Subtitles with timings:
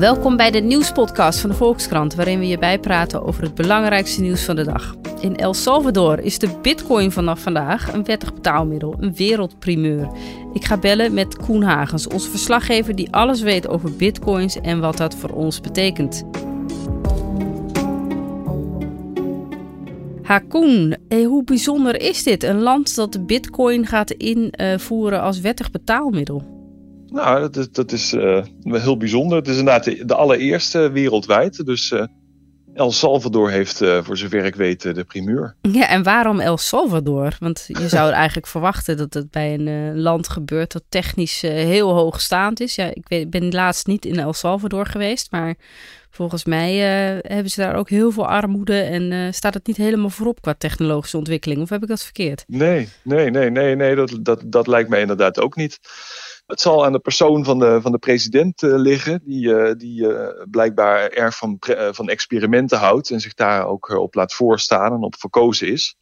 [0.00, 4.44] Welkom bij de nieuwspodcast van de Volkskrant, waarin we je bijpraten over het belangrijkste nieuws
[4.44, 4.94] van de dag.
[5.20, 10.08] In El Salvador is de bitcoin vanaf vandaag een wettig betaalmiddel, een wereldprimeur.
[10.52, 14.96] Ik ga bellen met Koen Hagens, onze verslaggever die alles weet over bitcoins en wat
[14.96, 16.24] dat voor ons betekent.
[20.22, 22.42] Ha Koen, eh, hoe bijzonder is dit?
[22.42, 26.59] Een land dat bitcoin gaat invoeren als wettig betaalmiddel.
[27.10, 29.38] Nou, dat is, dat is uh, heel bijzonder.
[29.38, 31.66] Het is inderdaad de, de allereerste wereldwijd.
[31.66, 32.04] Dus uh,
[32.74, 35.56] El Salvador heeft, uh, voor zover ik weet, de primeur.
[35.60, 37.36] Ja, en waarom El Salvador?
[37.38, 42.60] Want je zou eigenlijk verwachten dat het bij een land gebeurt dat technisch heel hoogstaand
[42.60, 42.74] is.
[42.74, 45.54] Ja, ik weet, ben laatst niet in El Salvador geweest, maar
[46.10, 46.74] volgens mij
[47.22, 51.16] hebben ze daar ook heel veel armoede en staat het niet helemaal voorop qua technologische
[51.16, 51.60] ontwikkeling.
[51.60, 52.44] Of heb ik dat verkeerd?
[52.46, 55.78] Nee, nee, nee, nee, nee dat, dat, dat lijkt mij inderdaad ook niet.
[56.50, 60.02] Het zal aan de persoon van de, van de president uh, liggen, die, uh, die
[60.02, 61.56] uh, blijkbaar erg van,
[61.90, 65.96] van experimenten houdt en zich daar ook op laat voorstaan en op verkozen is.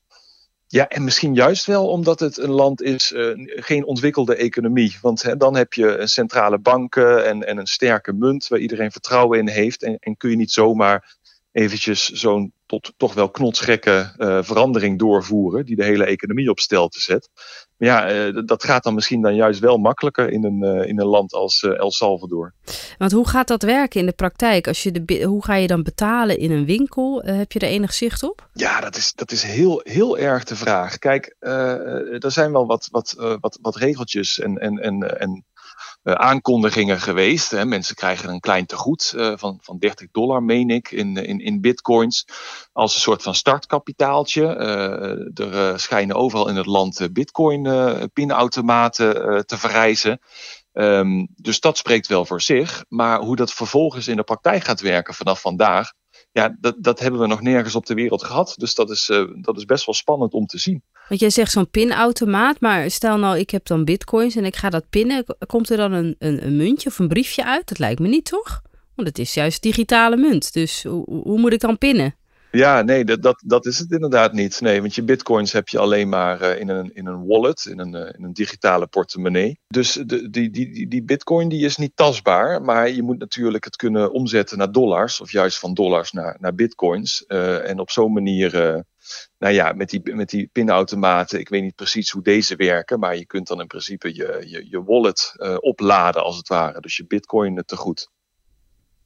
[0.67, 3.13] Ja, en misschien juist wel omdat het een land is,
[3.45, 4.99] geen ontwikkelde economie.
[5.01, 9.39] Want hè, dan heb je centrale banken en, en een sterke munt waar iedereen vertrouwen
[9.39, 9.83] in heeft.
[9.83, 11.17] En, en kun je niet zomaar
[11.53, 17.01] eventjes zo'n tot toch wel knotsgekke uh, verandering doorvoeren, die de hele economie op stelte
[17.01, 17.31] zet.
[17.77, 21.01] Maar ja, uh, dat gaat dan misschien dan juist wel makkelijker in een, uh, in
[21.01, 22.55] een land als El Salvador.
[22.99, 24.67] Want hoe gaat dat werken in de praktijk?
[24.67, 27.23] Als je de, hoe ga je dan betalen in een winkel?
[27.25, 28.49] heb je er enig zicht op?
[28.53, 30.99] Ja, dat is, dat is heel, heel erg de vraag.
[30.99, 35.45] Kijk, er zijn wel wat, wat, wat, wat regeltjes en, en, en, en
[36.03, 37.51] aankondigingen geweest.
[37.51, 37.65] Hè.
[37.65, 41.61] Mensen krijgen een klein tegoed uh, van, van 30 dollar, meen ik, in, in, in
[41.61, 42.27] bitcoins.
[42.73, 44.47] Als een soort van startkapitaaltje.
[45.35, 49.15] Er schijnen overal in het land bitcoin-pinautomaten
[49.47, 50.21] te verrijzen.
[50.73, 52.85] Um, dus dat spreekt wel voor zich.
[52.89, 55.93] Maar hoe dat vervolgens in de praktijk gaat werken vanaf vandaag,
[56.39, 58.55] ja, dat, dat hebben we nog nergens op de wereld gehad.
[58.57, 60.83] Dus dat is, uh, dat is best wel spannend om te zien.
[61.09, 64.71] Want jij zegt zo'n pinautomaat, maar stel nou ik heb dan bitcoins en ik ga
[64.71, 65.25] dat pinnen.
[65.47, 67.69] Komt er dan een, een, een, muntje of een briefje uit?
[67.69, 68.63] Dat lijkt me niet, toch?
[68.95, 70.53] Want het is juist digitale munt.
[70.53, 72.15] Dus hoe, hoe moet ik dan pinnen?
[72.51, 74.61] Ja, nee, dat, dat, dat is het inderdaad niet.
[74.61, 77.79] Nee, want je bitcoins heb je alleen maar uh, in, een, in een wallet, in
[77.79, 79.61] een, uh, in een digitale portemonnee.
[79.67, 83.77] Dus de, die, die, die bitcoin die is niet tastbaar, maar je moet natuurlijk het
[83.77, 87.25] kunnen omzetten naar dollars, of juist van dollars naar, naar bitcoins.
[87.29, 88.53] Uh, en op zo'n manier,
[89.39, 93.17] nou ja, met die, met die pinautomaten, ik weet niet precies hoe deze werken, maar
[93.17, 96.81] je kunt dan in principe je, je, je wallet opladen als het ware.
[96.81, 98.09] Dus je bitcoin te goed.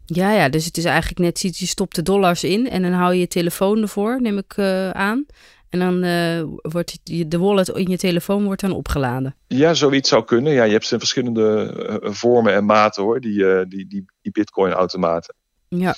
[0.07, 2.93] Ja, ja, dus het is eigenlijk net zoiets, je stopt de dollars in en dan
[2.93, 5.27] hou je je telefoon ervoor, neem ik uh, aan.
[5.69, 6.99] En dan uh, wordt
[7.31, 9.35] de wallet in je telefoon wordt dan opgeladen.
[9.47, 10.53] Ja, zoiets zou kunnen.
[10.53, 14.33] Ja, je hebt ze in verschillende uh, vormen en maten hoor, die, die, die, die
[14.33, 15.35] bitcoin-automaten.
[15.69, 15.95] Ja,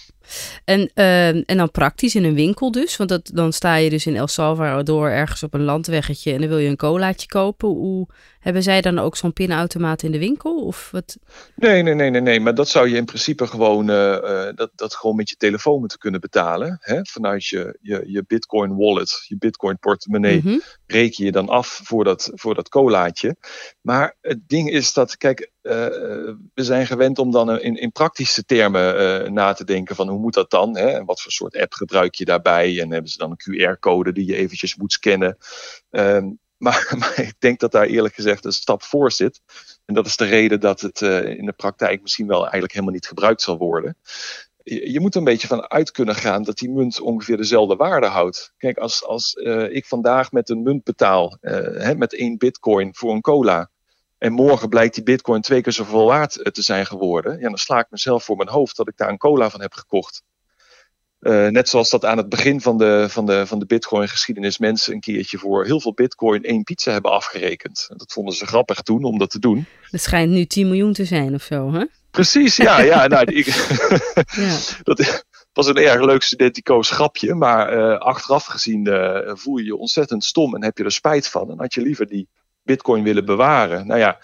[0.64, 2.96] en, uh, en dan praktisch in een winkel dus.
[2.96, 6.48] Want dat, dan sta je dus in El Salvador ergens op een landweggetje en dan
[6.48, 7.68] wil je een colaatje kopen.
[7.68, 8.06] Hoe
[8.44, 10.64] hebben zij dan ook zo'n pinautomaat in de winkel?
[10.64, 11.18] Of wat?
[11.56, 12.40] Nee, nee, nee, nee, nee.
[12.40, 15.80] Maar dat zou je in principe gewoon, uh, uh, dat, dat gewoon met je telefoon
[15.80, 16.78] moeten kunnen betalen.
[16.80, 17.00] Hè?
[17.02, 20.62] Vanuit je, je, je Bitcoin wallet, je Bitcoin portemonnee, mm -hmm.
[20.86, 23.36] reken je dan af voor dat, voor dat colaatje.
[23.80, 25.72] Maar het ding is dat, kijk, uh,
[26.54, 30.34] we zijn gewend om dan in, in praktische termen na te denken van hoe moet
[30.34, 30.76] dat dan?
[30.76, 30.88] Hè?
[30.88, 32.80] En wat voor soort app gebruik je daarbij?
[32.80, 35.36] En hebben ze dan een QR-code die je eventjes moet scannen?
[35.90, 36.42] Um,
[36.98, 39.40] maar, ik denk dat daar eerlijk gezegd een stap voor zit.
[39.84, 42.94] En dat is de reden dat het uh, in de praktijk misschien wel eigenlijk helemaal
[42.94, 43.96] niet gebruikt zal worden.
[44.62, 48.06] Je, moet er een beetje van uit kunnen gaan dat die munt ongeveer dezelfde waarde
[48.06, 48.52] houdt.
[48.56, 52.94] Kijk, als, als uh, ik vandaag met een munt betaal, uh, hè, met één bitcoin
[52.94, 53.70] voor een cola.
[54.18, 57.38] En morgen blijkt die bitcoin twee keer zoveel waard te zijn geworden.
[57.38, 59.72] Ja, dan sla ik mezelf voor mijn hoofd dat ik daar een cola van heb
[59.72, 60.22] gekocht.
[61.24, 64.92] Uh, net zoals dat aan het begin van de, van de, van de Bitcoin-geschiedenis mensen
[64.92, 67.90] een keertje voor heel veel Bitcoin één pizza hebben afgerekend.
[67.96, 69.66] Dat vonden ze grappig toen om dat te doen.
[69.90, 71.84] Het schijnt nu 10 miljoen te zijn of zo, hè?
[72.10, 72.80] Precies, ja.
[72.80, 74.58] ja, nou, ik, ja.
[74.82, 77.34] dat was een erg leuk studenticoos grapje.
[77.34, 81.28] Maar uh, achteraf gezien uh, voel je je ontzettend stom en heb je er spijt
[81.28, 81.50] van.
[81.50, 82.28] En had je liever die
[82.62, 83.86] Bitcoin willen bewaren.
[83.86, 84.18] Nou ja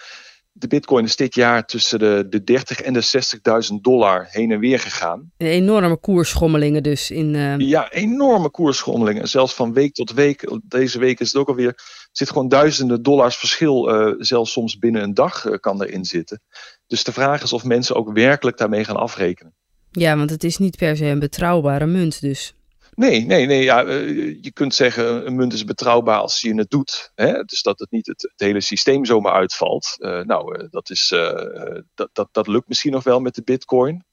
[0.60, 3.02] de bitcoin is dit jaar tussen de, de 30 en de
[3.72, 5.32] 60.000 dollar heen en weer gegaan.
[5.36, 7.10] Enorme koersschommelingen dus.
[7.10, 7.58] In, uh...
[7.58, 9.28] Ja, enorme koersschommelingen.
[9.28, 10.58] Zelfs van week tot week.
[10.62, 11.74] Deze week is het ook alweer.
[12.12, 14.08] zit gewoon duizenden dollars verschil.
[14.08, 16.42] Uh, zelfs soms binnen een dag uh, kan erin zitten.
[16.86, 19.54] Dus de vraag is of mensen ook werkelijk daarmee gaan afrekenen.
[19.90, 22.54] Ja, want het is niet per se een betrouwbare munt dus.
[23.00, 23.62] Nee, nee, nee.
[23.62, 23.80] Ja,
[24.40, 27.12] je kunt zeggen een munt is betrouwbaar als je het doet.
[27.14, 27.42] Hè?
[27.44, 29.96] Dus dat het niet het, hele systeem zomaar uitvalt.
[29.98, 31.08] Uh, nou, dat, is,
[31.94, 34.04] dat, dat, dat lukt misschien nog wel met de bitcoin.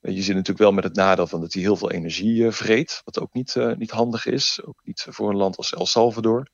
[0.00, 3.00] je zit natuurlijk wel met het nadeel van dat hij heel veel energie vreet.
[3.04, 4.60] Wat ook niet, niet handig is.
[4.64, 6.48] Ook niet voor een land als El Salvador.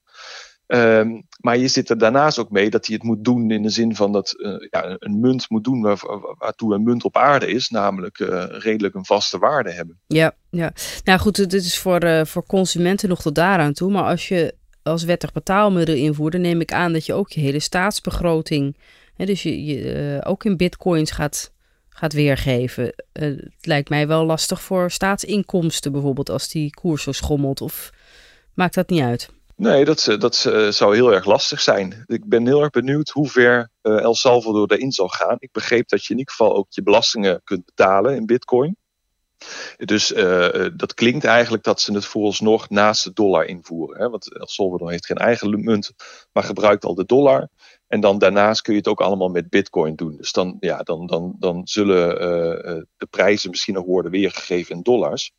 [0.66, 3.68] Um, maar je zit er daarnaast ook mee dat hij het moet doen in de
[3.68, 5.98] zin van dat uh, ja, een munt moet doen waar,
[6.38, 10.00] waartoe een munt op aarde is, namelijk uh, redelijk een vaste waarde hebben.
[10.06, 10.72] Ja, ja.
[11.04, 13.90] nou goed, dit is voor, uh, voor consumenten nog tot daaraan toe.
[13.90, 17.60] Maar als je als wettig betaalmiddel invoert, neem ik aan dat je ook je hele
[17.60, 18.76] staatsbegroting,
[19.14, 21.52] hè, dus je, je ook in bitcoins gaat,
[21.88, 22.94] gaat weergeven.
[23.12, 27.60] het lijkt mij wel lastig voor staatsinkomsten bijvoorbeeld als die koers zo schommelt.
[27.60, 27.92] Of
[28.54, 29.30] maakt dat niet uit?
[29.56, 30.36] Nee, dat, dat
[30.68, 32.04] zou heel erg lastig zijn.
[32.06, 35.36] Ik ben heel erg benieuwd hoe ver El Salvador erin zal gaan.
[35.38, 38.76] Ik begreep dat je in ieder geval ook je belastingen kunt betalen in bitcoin.
[39.76, 40.06] Dus
[40.76, 44.00] dat klinkt eigenlijk dat ze het vooralsnog naast de dollar invoeren.
[44.00, 44.08] Hè?
[44.08, 45.92] Want El Salvador heeft geen eigen munt,
[46.32, 47.48] maar gebruikt al de dollar.
[47.86, 50.16] En dan daarnaast kun je het ook allemaal met bitcoin doen.
[50.16, 52.18] Dus dan, ja, dan, dan, dan zullen
[52.96, 55.32] de prijzen misschien nog worden weergegeven in dollars.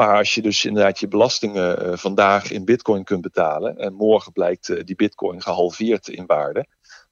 [0.00, 4.32] Maar als je dus inderdaad je belastingen uh, vandaag in bitcoin kunt betalen en morgen
[4.32, 6.66] blijkt uh, die bitcoin gehalveerd in waarde,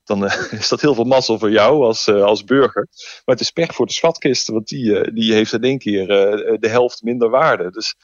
[0.04, 2.88] dan uh, is dat heel veel mazzel voor jou als, als burger.
[3.24, 6.06] Maar het is pech voor de schatkist, want die, die heeft in één keer
[6.60, 7.70] de helft minder waarde.
[7.70, 7.94] Dus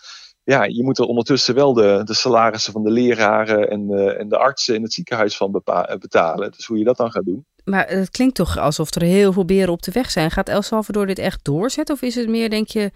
[0.42, 4.38] ja, je moet er ondertussen wel de, de salarissen van de leraren en, en de
[4.38, 5.50] artsen in het ziekenhuis van
[5.98, 6.50] betalen.
[6.50, 7.46] Dus hoe je dat dan gaat doen.
[7.64, 10.31] Maar het klinkt toch alsof er heel veel beren op de weg zijn.
[10.31, 11.94] Gaat El Salvador dit echt doorzetten?
[11.94, 12.90] Of is het meer, denk je,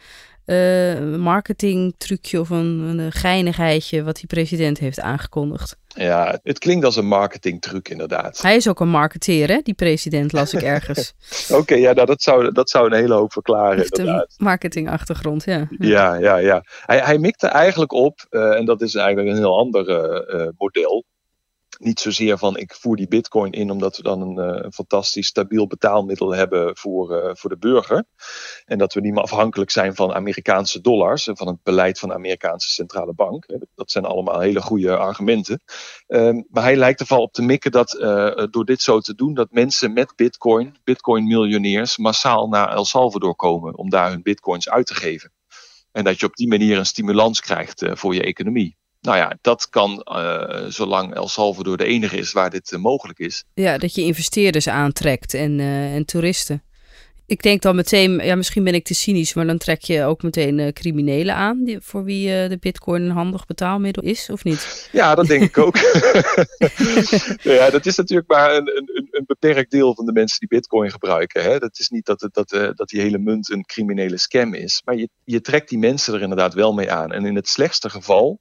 [0.48, 5.76] uh, marketingtrucje of een, een geinigheidje wat die president heeft aangekondigd?
[5.86, 8.42] Ja, het klinkt als een marketingtruc inderdaad.
[8.42, 9.60] Hij is ook een marketeer, hè?
[9.62, 11.12] Die president las ik ergens.
[11.50, 13.76] Oké, okay, ja, nou, dat, zou, dat zou een hele hoop verklaren.
[13.76, 15.68] Heeft een marketingachtergrond, ja.
[15.78, 16.64] Ja, ja, ja.
[16.86, 19.88] Hij, hij mikte eigenlijk op, uh, en dat is eigenlijk een heel ander
[20.34, 21.04] uh, model
[21.78, 25.66] niet zozeer van ik voer die bitcoin in omdat we dan een, een fantastisch stabiel
[25.66, 28.04] betaalmiddel hebben voor, uh, voor de burger.
[28.64, 32.08] En dat we niet meer afhankelijk zijn van Amerikaanse dollars en van het beleid van
[32.08, 33.46] de Amerikaanse centrale bank.
[33.74, 35.62] Dat zijn allemaal hele goede argumenten.
[36.06, 39.34] Um, maar hij lijkt ervan op te mikken dat uh, door dit zo te doen,
[39.34, 44.68] dat mensen met bitcoin, bitcoin miljonairs, massaal naar El Salvador komen om daar hun bitcoins
[44.68, 45.32] uit te geven.
[45.92, 48.77] En dat je op die manier een stimulans krijgt voor je economie.
[49.00, 53.18] Nou ja, dat kan uh, zolang El Salvador de enige is waar dit uh, mogelijk
[53.18, 53.44] is.
[53.54, 56.62] Ja, dat je investeerders aantrekt en, uh, en toeristen.
[57.26, 60.22] Ik denk dan meteen, ja, misschien ben ik te cynisch, maar dan trek je ook
[60.22, 64.88] meteen criminelen aan die, voor wie de bitcoin een handig betaalmiddel is, of niet?
[64.92, 65.76] Ja, dat denk ik ook.
[67.58, 70.90] ja, dat is natuurlijk maar een, een, een, beperkt deel van de mensen die bitcoin
[70.90, 71.42] gebruiken.
[71.42, 71.58] Hè.
[71.58, 74.96] Dat is niet dat, het, dat, dat die hele munt een criminele scam is, maar
[74.96, 77.12] je, je trekt die mensen er inderdaad wel mee aan.
[77.12, 78.40] En in het slechtste geval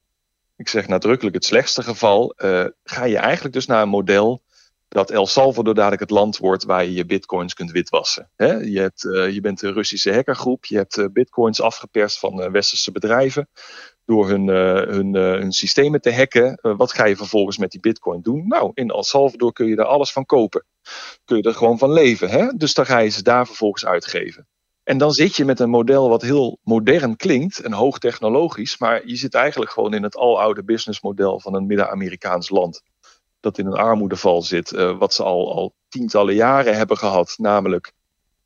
[0.58, 4.42] ik zeg nadrukkelijk het slechtste geval, uh, ga je eigenlijk dus naar een model
[4.88, 8.30] dat El Salvador dadelijk het land wordt waar je je bitcoins kunt witwassen.
[8.36, 12.92] Je, hebt, uh, je bent een Russische hackergroep, je hebt uh, bitcoins afgeperst van westerse
[12.92, 13.48] bedrijven
[14.04, 16.58] door hun, hun, hun systemen te hacken.
[16.76, 18.46] wat ga je vervolgens met die bitcoin doen?
[18.46, 20.64] Nou, in El Salvador kun je daar alles van kopen.
[21.24, 22.28] Kun je er gewoon van leven.
[22.30, 22.46] Hè?
[22.56, 24.48] Dus dan ga je ze daar vervolgens uitgeven.
[24.88, 29.16] En dan zit je met een model wat heel modern klinkt en hoogtechnologisch, maar je
[29.16, 32.82] zit eigenlijk gewoon in het aloude businessmodel van een Midden-Amerikaans land.
[33.40, 37.92] Dat in een armoedeval zit, uh, wat ze al, al tientallen jaren hebben gehad, namelijk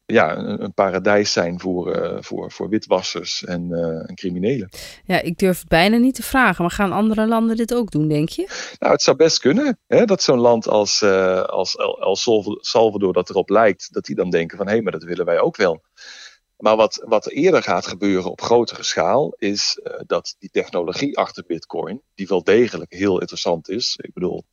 [0.07, 4.69] ja, een, een paradijs zijn voor, uh, voor, voor witwassers en, uh, en, criminelen.
[5.05, 8.09] Ja, ik durf het bijna niet te vragen, maar gaan andere landen dit ook doen,
[8.09, 8.75] denk je?
[8.79, 11.03] Nou, het zou best kunnen hè, dat zo'n land als,
[11.47, 12.17] als El, El
[12.61, 15.41] Salvador dat erop lijkt, dat die dan denken van hé, hey, maar dat willen wij
[15.41, 15.83] ook wel.
[16.63, 21.19] Maar wat, wat er eerder gaat gebeuren op grotere schaal, is uh, dat die technologie
[21.19, 23.99] achter Bitcoin, die wel degelijk heel interessant is.
[24.01, 24.45] Ik bedoel,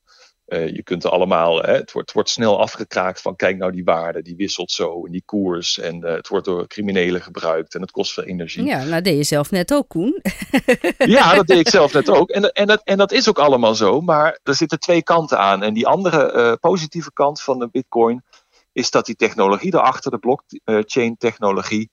[0.47, 3.71] uh, je kunt er allemaal, hè, het, wordt, het wordt snel afgekraakt van kijk nou
[3.71, 5.79] die waarde, die wisselt zo en die koers.
[5.79, 8.65] En uh, het wordt door criminelen gebruikt en het kost veel energie.
[8.65, 10.21] Ja, nou deed je zelf net ook, Koen.
[10.97, 12.29] ja, dat deed ik zelf net ook.
[12.29, 15.63] En, en, dat, en dat is ook allemaal zo, maar er zitten twee kanten aan.
[15.63, 18.23] En die andere positieve kant van de Bitcoin
[18.71, 21.89] is dat die technologie daarachter, de blockchain technologie,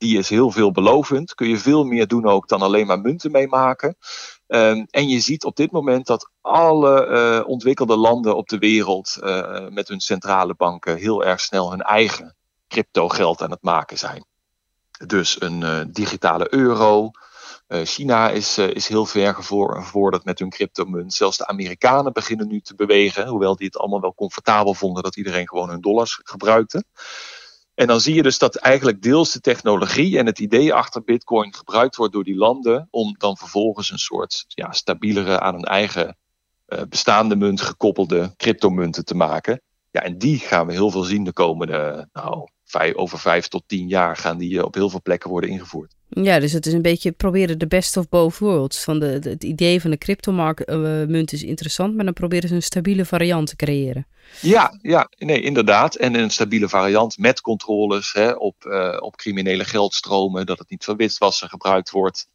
[0.00, 1.34] die is heel veelbelovend.
[1.34, 3.96] Kun je veel meer doen ook dan alleen maar munten meemaken.
[4.46, 9.16] Um, en je ziet op dit moment dat alle uh, ontwikkelde landen op de wereld
[9.20, 12.36] uh, met hun centrale banken heel erg snel hun eigen
[12.68, 14.24] crypto geld aan het maken zijn.
[15.06, 17.10] Dus een uh, digitale euro.
[17.84, 21.14] China is, is heel ver gevorderd met hun cryptomunt.
[21.14, 25.16] Zelfs de Amerikanen beginnen nu te bewegen, hoewel die het allemaal wel comfortabel vonden dat
[25.16, 26.84] iedereen gewoon hun dollars gebruikte.
[27.80, 31.54] En dan zie je dus dat eigenlijk deels de technologie en het idee achter Bitcoin
[31.54, 36.16] gebruikt wordt door die landen om dan vervolgens een soort ja, stabielere aan een eigen
[36.68, 39.62] uh, bestaande munt gekoppelde cryptomunten te maken.
[39.90, 43.62] Ja, en die gaan we heel veel zien de komende, nou, vijf, over vijf tot
[43.66, 45.94] tien jaar gaan die uh, op heel veel plekken worden ingevoerd.
[46.08, 48.84] Ja, dus het is een beetje proberen de best of both worlds.
[48.84, 50.68] Van de, de het idee van de cryptomunt
[51.32, 54.06] uh, is interessant, maar dan proberen ze een stabiele variant te creëren.
[54.40, 55.94] Ja, ja, nee, inderdaad.
[55.94, 60.84] En een stabiele variant met controles hè, op, uh, op criminele geldstromen, dat het niet
[60.84, 62.28] voor witwassen gebruikt wordt.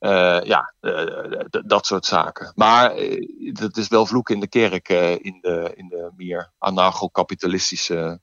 [0.00, 2.52] Uh, ja, uh, dat soort zaken.
[2.54, 2.94] Maar
[3.52, 4.88] dat is wel vloek in de kerk
[5.22, 8.20] in, de, in de meer anarcho-kapitalistische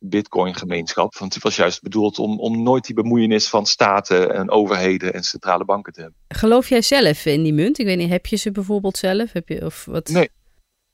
[0.00, 1.18] Bitcoin-gemeenschap.
[1.18, 5.22] Want het was juist bedoeld om, om nooit die bemoeienis van staten en overheden en
[5.22, 6.18] centrale banken te hebben.
[6.28, 7.78] Geloof jij zelf in die munt?
[7.78, 9.32] Ik weet niet, heb je ze bijvoorbeeld zelf?
[9.32, 10.08] Heb je, of wat?
[10.08, 10.28] Nee.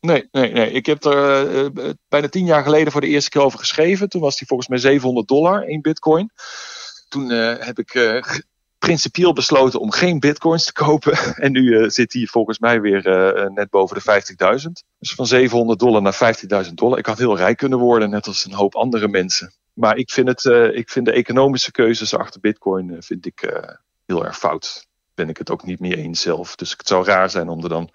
[0.00, 0.70] Nee, nee, nee.
[0.70, 4.08] Ik heb er uh, bijna tien jaar geleden voor de eerste keer over geschreven.
[4.08, 6.30] Toen was die volgens mij 700 dollar, één bitcoin.
[7.08, 8.22] Toen uh, heb ik uh,
[8.78, 11.18] principieel besloten om geen bitcoins te kopen.
[11.45, 14.23] En nu uh, zit hij volgens mij weer uh, net boven de
[14.62, 14.71] 50.000.
[14.99, 16.99] Dus van 700 dollar naar 15.000 dollar.
[16.99, 19.52] Ik had heel rijk kunnen worden, net als een hoop andere mensen.
[19.73, 23.50] Maar ik vind, het, ik vind de economische keuzes achter bitcoin vind ik,
[24.06, 24.87] heel erg fout.
[25.14, 26.56] Ben ik het ook niet meer eens zelf.
[26.56, 27.90] Dus het zou raar zijn om er dan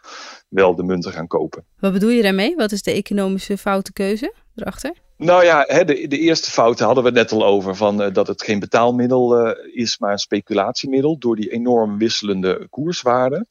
[0.48, 1.66] wel de munt te gaan kopen.
[1.80, 2.56] Wat bedoel je daarmee?
[2.56, 4.94] Wat is de economische foute keuze erachter?
[5.24, 7.76] Nou ja, de, eerste fouten hadden we het net al over.
[7.76, 11.18] Van, uh, dat het geen betaalmiddel uh, is, maar een speculatiemiddel.
[11.18, 13.48] Door die enorm wisselende koerswaarden.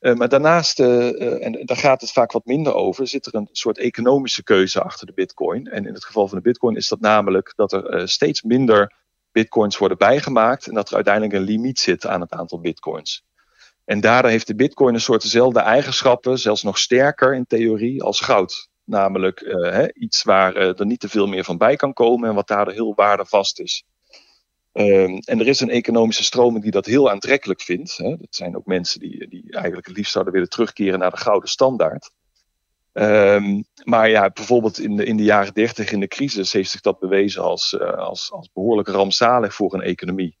[0.00, 3.78] Uh, maar daarnaast, en daar gaat het vaak wat minder over, zit er een soort
[3.78, 5.66] economische keuze achter de bitcoin.
[5.66, 8.94] En in het geval van de bitcoin is dat namelijk dat er steeds minder
[9.32, 10.66] bitcoins worden bijgemaakt.
[10.66, 13.24] En dat er uiteindelijk een limiet zit aan het aantal bitcoins.
[13.84, 18.20] En daardoor heeft de bitcoin een soort dezelfde eigenschappen, zelfs nog sterker in theorie, als
[18.20, 18.72] goud.
[18.84, 22.28] Namelijk uh, hè, iets waar uh, er niet te veel meer van bij kan komen
[22.28, 23.84] en wat daardoor heel waardevast is.
[24.72, 27.96] Um, en er is een economische stroming die dat heel aantrekkelijk vindt.
[27.96, 28.08] Hè.
[28.16, 31.48] Dat zijn ook mensen die, die eigenlijk het liefst zouden willen terugkeren naar de gouden
[31.48, 32.10] standaard.
[32.92, 36.80] Um, maar ja, bijvoorbeeld in de, in de jaren dertig in de crisis heeft zich
[36.80, 40.36] dat bewezen als, uh, als, als behoorlijk rampzalig voor een economie.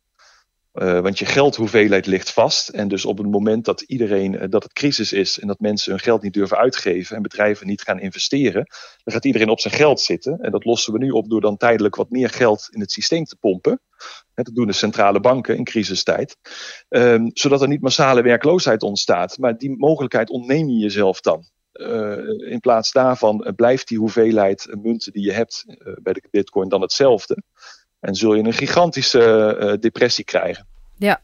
[0.74, 2.68] Uh, want je geldhoeveelheid ligt vast.
[2.68, 5.90] En dus op het moment dat iedereen uh, dat het crisis is en dat mensen
[5.90, 8.66] hun geld niet durven uitgeven en bedrijven niet gaan investeren,
[9.04, 10.38] dan gaat iedereen op zijn geld zitten.
[10.40, 13.24] En dat lossen we nu op door dan tijdelijk wat meer geld in het systeem
[13.24, 13.80] te pompen.
[14.34, 16.36] Dat doen de centrale banken in crisistijd.
[16.88, 19.38] Um, zodat er niet massale werkloosheid ontstaat.
[19.38, 21.44] Maar die mogelijkheid ontneem je jezelf dan.
[21.72, 25.64] Uh, in plaats daarvan blijft die hoeveelheid munten die je hebt
[26.02, 27.42] bij de bitcoin dan hetzelfde.
[28.04, 30.66] En zul je een gigantische uh, depressie krijgen.
[30.98, 31.20] Ja,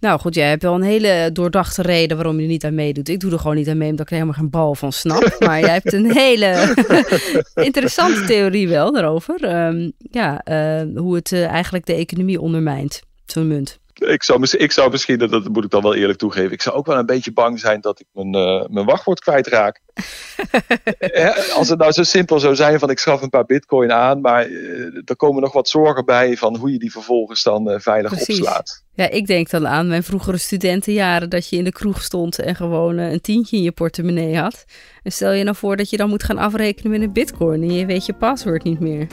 [0.00, 3.08] nou goed, jij hebt wel een hele doordachte reden waarom je er niet aan meedoet.
[3.08, 5.36] Ik doe er gewoon niet aan mee omdat ik er helemaal geen bal van snap.
[5.46, 6.74] Maar jij hebt een hele
[7.54, 9.66] interessante theorie wel daarover.
[9.66, 13.02] Um, ja, uh, hoe het uh, eigenlijk de economie ondermijnt,
[13.32, 13.78] zo'n munt.
[13.98, 16.86] Ik zou, ik zou misschien, dat, moet ik dan wel eerlijk toegeven, ik zou ook
[16.86, 19.80] wel een beetje bang zijn dat ik mijn, uh, mijn wachtwoord kwijtraak.
[21.56, 24.48] Als het nou zo simpel zou zijn van ik schaf een paar bitcoin aan, maar
[24.48, 28.10] uh, er komen nog wat zorgen bij van hoe je die vervolgens dan uh, veilig
[28.10, 28.38] Precies.
[28.38, 28.84] opslaat.
[28.94, 32.56] Ja, ik denk dan aan mijn vroegere studentenjaren dat je in de kroeg stond en
[32.56, 34.64] gewoon een tientje in je portemonnee had.
[35.02, 37.72] En stel je nou voor dat je dan moet gaan afrekenen met een bitcoin en
[37.72, 39.06] je weet je paswoord niet meer.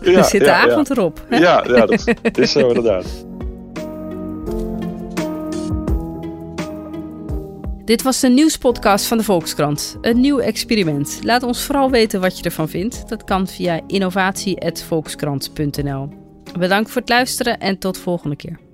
[0.00, 0.94] Ja, dan zit de ja, avond ja.
[0.94, 1.24] erop.
[1.28, 1.36] Hè?
[1.36, 3.27] Ja, ja, dat is zo inderdaad.
[7.88, 9.96] Dit was de nieuwspodcast van de Volkskrant.
[10.00, 11.18] Een nieuw experiment.
[11.22, 13.08] Laat ons vooral weten wat je ervan vindt.
[13.08, 16.08] Dat kan via innovatie.volkskrant.nl.
[16.58, 18.67] Bedankt voor het luisteren en tot volgende keer.